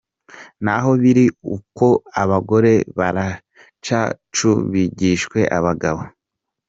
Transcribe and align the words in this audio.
Naho 0.65 0.91
biri 1.01 1.25
ukwo 1.55 1.87
abagore 2.21 2.71
baracacubgishijwe 2.97 5.39
abagabo. 5.57 6.01